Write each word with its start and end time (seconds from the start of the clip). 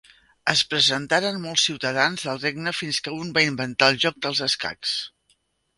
Es 0.53 0.61
presentaren 0.71 1.37
molts 1.43 1.65
ciutadans 1.69 2.25
del 2.31 2.41
regne 2.47 2.75
fins 2.79 3.01
que 3.09 3.17
un 3.19 3.31
va 3.37 3.45
inventar 3.53 3.95
el 3.95 4.03
joc 4.07 4.21
dels 4.27 4.43
escacs. 4.51 4.99